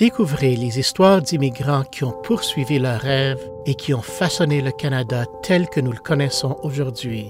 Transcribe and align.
Découvrez 0.00 0.56
les 0.56 0.78
histoires 0.78 1.20
d'immigrants 1.20 1.84
qui 1.84 2.04
ont 2.04 2.22
poursuivi 2.22 2.78
leurs 2.78 3.02
rêves 3.02 3.46
et 3.66 3.74
qui 3.74 3.92
ont 3.92 4.00
façonné 4.00 4.62
le 4.62 4.70
Canada 4.70 5.26
tel 5.42 5.68
que 5.68 5.78
nous 5.78 5.92
le 5.92 5.98
connaissons 5.98 6.56
aujourd'hui. 6.62 7.26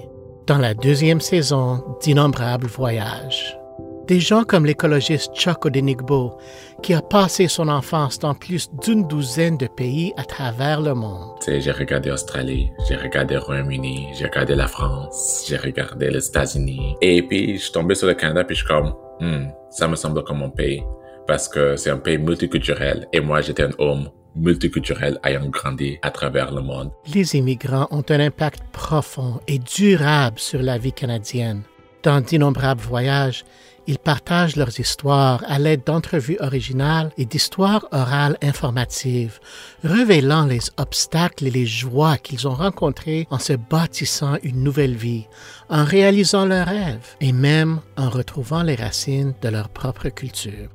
Dans 0.46 0.56
la 0.56 0.72
deuxième 0.72 1.20
saison 1.20 1.82
d'Innombrables 2.00 2.68
Voyages. 2.68 3.58
Des 4.06 4.20
gens 4.20 4.44
comme 4.44 4.66
l'écologiste 4.66 5.34
Chuck 5.34 5.66
Odenigbo, 5.66 6.38
qui 6.80 6.94
a 6.94 7.02
passé 7.02 7.48
son 7.48 7.66
enfance 7.68 8.20
dans 8.20 8.34
plus 8.34 8.70
d'une 8.84 9.08
douzaine 9.08 9.56
de 9.56 9.66
pays 9.66 10.12
à 10.16 10.22
travers 10.22 10.80
le 10.80 10.94
monde. 10.94 11.40
J'ai 11.48 11.72
regardé 11.72 12.10
l'Australie, 12.10 12.70
j'ai 12.88 12.94
regardé 12.94 13.34
le 13.34 13.40
Royaume-Uni, 13.40 14.10
j'ai 14.16 14.26
regardé 14.26 14.54
la 14.54 14.68
France, 14.68 15.44
j'ai 15.48 15.56
regardé 15.56 16.08
les 16.08 16.24
États-Unis. 16.24 16.94
Et 17.02 17.20
puis, 17.26 17.56
je 17.56 17.62
suis 17.62 17.72
tombé 17.72 17.96
sur 17.96 18.06
le 18.06 18.14
Canada, 18.14 18.44
puis 18.44 18.54
je 18.54 18.64
suis 18.64 18.68
comme, 18.68 18.94
hmm, 19.18 19.48
ça 19.70 19.88
me 19.88 19.96
semble 19.96 20.22
comme 20.22 20.38
mon 20.38 20.50
pays 20.50 20.84
parce 21.30 21.46
que 21.46 21.76
c'est 21.76 21.90
un 21.90 21.98
pays 21.98 22.18
multiculturel 22.18 23.06
et 23.12 23.20
moi 23.20 23.40
j'étais 23.40 23.62
un 23.62 23.70
homme 23.78 24.10
multiculturel 24.34 25.16
ayant 25.22 25.46
grandi 25.46 25.96
à 26.02 26.10
travers 26.10 26.52
le 26.52 26.60
monde. 26.60 26.90
Les 27.14 27.36
immigrants 27.36 27.86
ont 27.92 28.02
un 28.08 28.18
impact 28.18 28.64
profond 28.72 29.38
et 29.46 29.60
durable 29.60 30.40
sur 30.40 30.60
la 30.60 30.76
vie 30.76 30.92
canadienne. 30.92 31.62
Dans 32.02 32.20
d'innombrables 32.20 32.80
voyages, 32.80 33.44
ils 33.86 34.00
partagent 34.00 34.56
leurs 34.56 34.80
histoires 34.80 35.44
à 35.46 35.60
l'aide 35.60 35.84
d'entrevues 35.86 36.38
originales 36.40 37.12
et 37.16 37.26
d'histoires 37.26 37.86
orales 37.92 38.36
informatives, 38.42 39.38
révélant 39.84 40.46
les 40.46 40.62
obstacles 40.78 41.46
et 41.46 41.52
les 41.52 41.66
joies 41.66 42.16
qu'ils 42.16 42.48
ont 42.48 42.54
rencontrés 42.54 43.28
en 43.30 43.38
se 43.38 43.52
bâtissant 43.52 44.36
une 44.42 44.64
nouvelle 44.64 44.96
vie, 44.96 45.28
en 45.68 45.84
réalisant 45.84 46.44
leurs 46.44 46.66
rêves 46.66 47.14
et 47.20 47.32
même 47.32 47.78
en 47.96 48.10
retrouvant 48.10 48.64
les 48.64 48.74
racines 48.74 49.32
de 49.42 49.48
leur 49.48 49.68
propre 49.68 50.08
culture. 50.08 50.70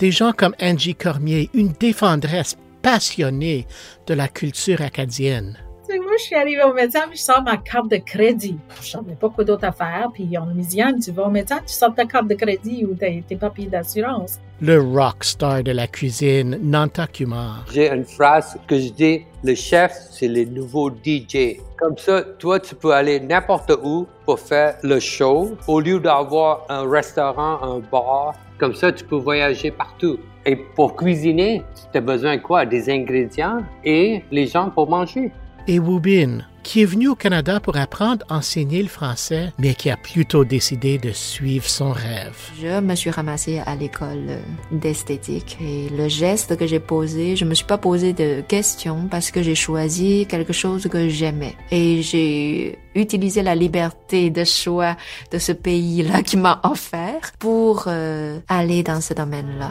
Des 0.00 0.10
gens 0.10 0.32
comme 0.32 0.54
Angie 0.62 0.94
Cormier, 0.94 1.50
une 1.52 1.72
défendresse 1.78 2.56
passionnée 2.80 3.66
de 4.06 4.14
la 4.14 4.28
culture 4.28 4.80
acadienne. 4.80 5.58
Moi, 5.90 6.12
je 6.16 6.22
suis 6.22 6.36
arrivée 6.36 6.62
au 6.62 6.72
médecin, 6.72 7.00
je 7.12 7.18
sors 7.18 7.42
ma 7.42 7.58
carte 7.58 7.90
de 7.90 7.98
crédit. 7.98 8.56
Je 8.80 8.92
savais 8.92 9.14
pas 9.14 9.28
quoi 9.28 9.44
d'autre 9.44 9.64
à 9.64 9.72
faire. 9.72 10.08
Puis 10.14 10.26
on 10.38 10.46
me 10.46 10.62
dit, 10.62 10.80
tu 11.04 11.10
vas 11.10 11.24
au 11.24 11.30
médecin, 11.30 11.58
tu 11.66 11.74
sors 11.74 11.94
ta 11.94 12.06
carte 12.06 12.28
de 12.28 12.34
crédit 12.34 12.86
ou 12.86 12.94
tes, 12.94 13.22
tes 13.28 13.36
papiers 13.36 13.66
d'assurance. 13.66 14.38
Le 14.62 14.80
rock 14.80 15.22
star 15.22 15.62
de 15.62 15.72
la 15.72 15.86
cuisine, 15.86 16.58
Nanta 16.62 17.06
Kumar. 17.06 17.66
J'ai 17.70 17.92
une 17.92 18.04
phrase 18.04 18.56
que 18.66 18.78
je 18.78 18.88
dis, 18.88 19.26
le 19.44 19.54
chef, 19.54 19.92
c'est 20.12 20.28
le 20.28 20.46
nouveau 20.46 20.90
DJ. 20.90 21.58
Comme 21.76 21.98
ça, 21.98 22.22
toi, 22.22 22.58
tu 22.58 22.74
peux 22.74 22.94
aller 22.94 23.20
n'importe 23.20 23.72
où 23.82 24.06
pour 24.24 24.40
faire 24.40 24.76
le 24.82 24.98
show. 24.98 25.58
Au 25.66 25.78
lieu 25.80 26.00
d'avoir 26.00 26.64
un 26.70 26.88
restaurant, 26.88 27.62
un 27.62 27.80
bar, 27.80 28.34
comme 28.60 28.74
ça, 28.74 28.92
tu 28.92 29.04
peux 29.04 29.16
voyager 29.16 29.70
partout. 29.70 30.18
Et 30.44 30.54
pour 30.54 30.94
cuisiner, 30.94 31.62
tu 31.90 31.98
as 31.98 32.00
besoin 32.02 32.36
quoi? 32.38 32.66
Des 32.66 32.90
ingrédients 32.90 33.64
et 33.82 34.22
les 34.30 34.46
gens 34.46 34.68
pour 34.68 34.88
manger. 34.88 35.32
Et 35.72 35.78
Wubin, 35.78 36.40
qui 36.64 36.82
est 36.82 36.84
venu 36.84 37.06
au 37.06 37.14
Canada 37.14 37.60
pour 37.60 37.76
apprendre 37.76 38.26
à 38.28 38.38
enseigner 38.38 38.82
le 38.82 38.88
français, 38.88 39.52
mais 39.56 39.74
qui 39.74 39.88
a 39.88 39.96
plutôt 39.96 40.44
décidé 40.44 40.98
de 40.98 41.12
suivre 41.12 41.64
son 41.68 41.92
rêve. 41.92 42.36
Je 42.60 42.80
me 42.80 42.96
suis 42.96 43.10
ramassée 43.10 43.60
à 43.64 43.76
l'école 43.76 44.40
d'esthétique 44.72 45.58
et 45.60 45.88
le 45.96 46.08
geste 46.08 46.56
que 46.56 46.66
j'ai 46.66 46.80
posé, 46.80 47.36
je 47.36 47.44
me 47.44 47.54
suis 47.54 47.66
pas 47.66 47.78
posé 47.78 48.12
de 48.12 48.40
questions 48.40 49.06
parce 49.08 49.30
que 49.30 49.44
j'ai 49.44 49.54
choisi 49.54 50.26
quelque 50.28 50.52
chose 50.52 50.88
que 50.88 51.08
j'aimais 51.08 51.54
et 51.70 52.02
j'ai 52.02 52.76
utilisé 52.96 53.44
la 53.44 53.54
liberté 53.54 54.30
de 54.30 54.42
choix 54.42 54.96
de 55.30 55.38
ce 55.38 55.52
pays-là 55.52 56.24
qui 56.24 56.36
m'a 56.36 56.60
offert 56.64 57.30
pour 57.38 57.84
euh, 57.86 58.40
aller 58.48 58.82
dans 58.82 59.00
ce 59.00 59.14
domaine-là. 59.14 59.70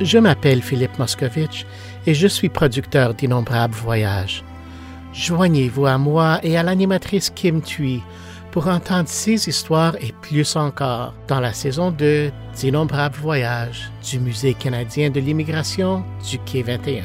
Je 0.00 0.18
m'appelle 0.18 0.62
Philippe 0.62 0.98
Moscovitch 0.98 1.66
et 2.06 2.14
je 2.14 2.26
suis 2.26 2.48
producteur 2.48 3.14
d'Innombrables 3.14 3.74
Voyages. 3.74 4.42
Joignez-vous 5.12 5.86
à 5.86 5.98
moi 5.98 6.40
et 6.42 6.56
à 6.56 6.62
l'animatrice 6.62 7.30
Kim 7.30 7.60
Thuy 7.60 8.02
pour 8.50 8.68
entendre 8.68 9.08
ces 9.08 9.48
histoires 9.48 9.96
et 10.00 10.12
plus 10.20 10.56
encore 10.56 11.14
dans 11.28 11.40
la 11.40 11.52
saison 11.52 11.90
2 11.90 12.30
d'Innombrables 12.58 13.16
Voyages 13.16 13.90
du 14.10 14.18
Musée 14.18 14.54
canadien 14.54 15.10
de 15.10 15.20
l'immigration 15.20 16.04
du 16.28 16.38
Quai 16.38 16.62
21. 16.62 17.04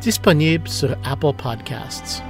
Disponible 0.00 0.68
sur 0.68 0.96
Apple 1.04 1.34
Podcasts. 1.36 2.22